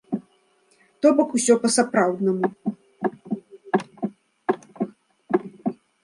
[1.05, 2.49] То бок усё па-сапраўднаму.